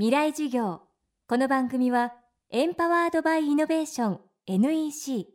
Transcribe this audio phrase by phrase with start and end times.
[0.00, 0.80] 未来授業。
[1.28, 2.14] この番組は
[2.50, 5.26] エンパワードバイイノベーション NEC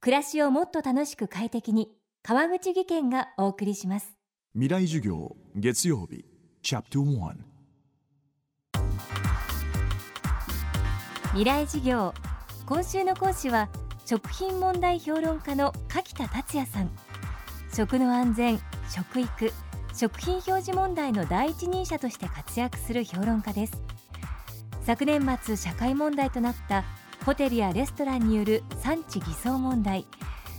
[0.00, 1.88] 暮らしをもっと楽しく快適に
[2.22, 4.16] 川口義賢がお送りします。
[4.52, 6.24] 未来授業月曜日
[6.62, 7.32] チャプター
[11.30, 12.14] 未来授業。
[12.66, 13.68] 今週の講師は
[14.06, 16.90] 食品問題評論家の柿田達也さん。
[17.74, 19.50] 食の安全食育
[19.92, 23.87] 食品表示問題の第一人者として活躍する評論家です
[24.88, 26.82] 昨年末社会問題となった
[27.26, 30.06] ホテルやレストランによる産地偽装問題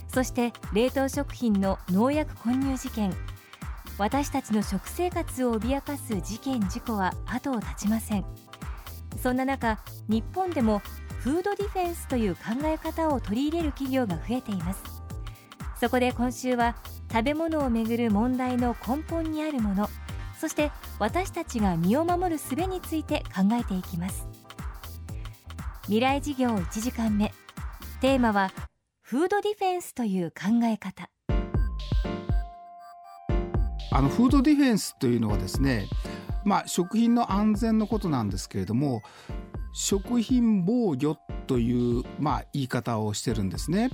[0.06, 3.12] そして冷凍食品の農薬混入事件。
[3.98, 8.24] 私たちの食生活を脅かす事件事故は後を絶ちません。
[9.20, 10.78] そんな中日本でも
[11.18, 14.82] フードディフェンスという考え方を取り入れる企業が増えています。
[15.80, 16.76] そこで今週は
[17.10, 19.88] 食べ物をめぐる問題の根本にあるもの。
[20.40, 24.26] そして私たちが身を守る術について考えていきます。
[25.82, 27.30] 未来事業1時間目。
[28.00, 28.50] テーマは
[29.02, 31.10] フードディフェンスという考え方。
[33.92, 35.88] あのフードディフェンスというのはですね
[36.44, 39.02] まあ食品の安全のことなんですけれども
[39.72, 43.90] 食品防御という、まあ、言い方をしてるんですね。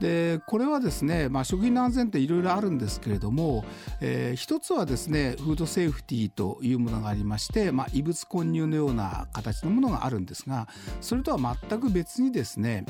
[0.00, 3.64] でこれはですね、まあ、食品の安全っていろいろあるんですけれども、
[4.00, 10.68] えー、一つはですねフードセーフティーというものがありまして、まあ、異物混入のような形のものがあるんですが
[11.00, 12.84] それとは全く別にですね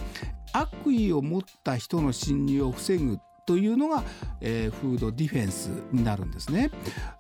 [0.53, 3.19] 悪意を持った人の侵入を防ぐ
[3.49, 4.05] というのが、
[4.43, 6.71] えー、フードディフェンスになるんですね。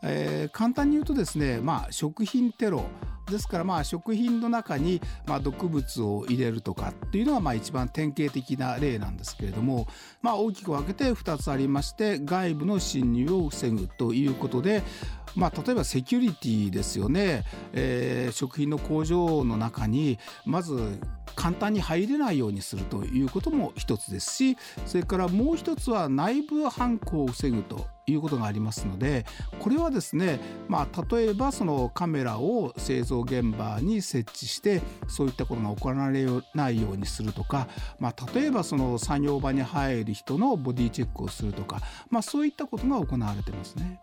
[0.02, 2.84] えー、簡単に言うとですね、まあ、食品テロ
[3.30, 9.86] ですからまあ食品の中にまあ毒物を入れるとかっていうのがまあ一番典型的な例なんですけれども、
[10.22, 14.82] まあ、大きく分けて2つありまして外部の侵入を防ぐということで
[15.36, 20.98] まあ、例えばセキュリティですよね、えー、食品の工場の中にまず
[21.34, 24.56] 簡単に入れないようにするということも一つですし
[24.86, 29.24] それからもう一つは内部犯行を防ぐということがありますので
[29.60, 37.68] これはですね、まあ、例えばそのカメラを製造現場に設置してそういったことが行われないようにするとか、
[38.00, 44.00] まあ、例えばその作業場に入る人のボディチェックをするとか、まあ、そういったことが行われてますね。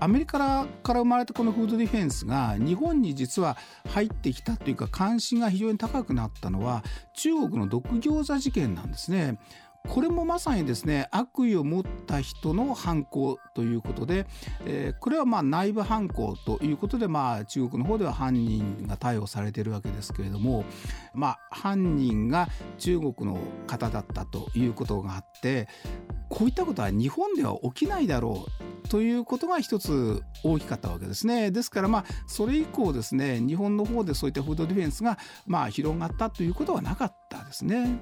[0.00, 3.56] アメリカから生まれたこのフードディフェンスが日本に実は
[3.88, 9.38] 入ってきたというか関心が非常に高くなったのは中国の毒餃子事件なんですね。
[9.88, 14.26] これもまさにですね悪意を持った人の犯行ということで、
[14.66, 20.64] えー、これはまあ内部犯行ということで、まあ、中国の方では犯人が逮捕されているわけですけれども、
[21.14, 22.48] まあ、犯人が
[22.78, 25.68] 中国の方だったということがあって
[26.28, 28.46] こういったことは日本では起きないだろ
[28.84, 31.50] うということが一つ大きかったわけですね。
[31.50, 37.98] ですからまあそれ以降ですね日本の方でそういったフードディフェンスがまあ広がったということはなかったですね。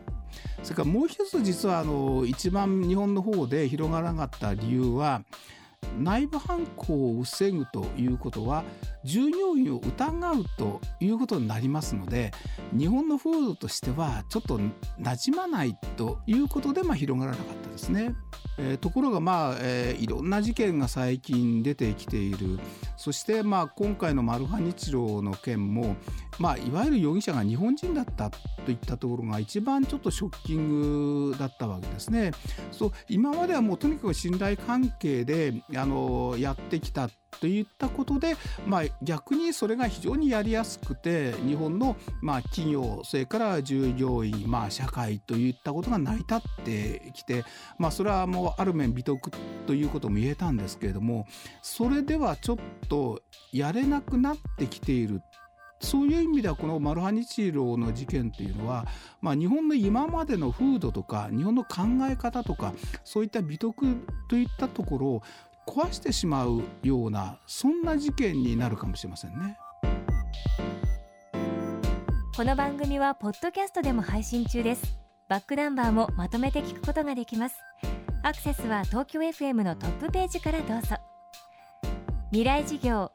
[0.62, 5.22] それからもう一つ実はあの一番日本の方で広がらなかった理由は
[5.98, 8.64] 内部犯行を防ぐということは
[9.04, 12.32] 従業員を疑うということになりますので
[12.76, 18.14] 日本の風土としてはちょっと馴染まないということでまあ広がらなかったですね。
[18.56, 22.60] えー、ところがまあ、えー、いろんな事件が最近出てきている
[22.96, 25.96] そしてまあ今回のマルハニチロの件も、
[26.38, 32.32] まあ、いわゆる容疑者が日本人だったといったところが一番ちょっとショッキングだったわけですね。
[32.70, 37.08] そう今まではもうとにかく信頼関係であのやってきた
[37.40, 38.36] といったことで、
[38.66, 47.44] まあ、逆にそれが非常にやりやすくて日本の、まあ、企業それから従業員、まあ、社会といったことが成り立ってきて、
[47.78, 49.30] まあ、それはもうある面美徳
[49.66, 51.26] ということも言えたんですけれども
[51.62, 52.56] それではちょっ
[52.88, 53.20] と
[53.52, 55.22] やれなくなってきている。
[55.80, 58.86] そういう意味ではこのマルハニチローの事件というのは、
[59.20, 62.72] まあ、日本の今までの風土とか日本の考え方とか
[63.04, 63.86] そういった美徳
[64.28, 65.22] といったところを
[65.66, 69.56] 壊してしまうようなそんな事件になるかもしれませんね。
[72.36, 74.98] この番組はポッドキャストでも配信中です。
[75.28, 77.56] バックナンバーもまとめて聞くことができます。
[78.22, 80.96] アクセスは東京 FM のトップページからどうぞ。
[82.30, 83.12] 未来事業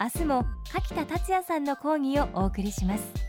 [0.00, 3.25] 明日も柿田達也さんの講義をお送りします。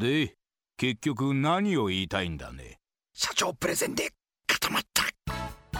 [0.00, 0.34] で
[0.78, 2.78] 結局何を言いたいんだね？
[3.12, 4.10] 社長プレゼンで
[4.46, 5.04] 固まった。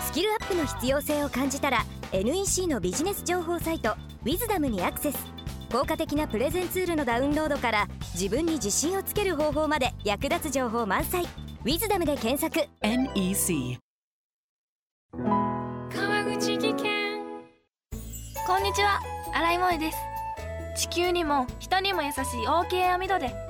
[0.02, 5.18] スキルアップの必要性を感じたら NEC のビジネス情報サイト「ウィズダムにアクセス。
[5.72, 11.24] 効果的なプレゼンツールのダウンロードから自分に自信をつける方法まで役立つ情報満載
[11.64, 12.68] 「ウィズダムで検索。
[12.82, 13.78] NEC
[15.12, 17.20] 川口技研。
[18.46, 19.00] こんにちは。
[19.32, 19.98] 新井萌です。
[20.76, 23.49] 地球にも人にも優しい OK 網戸で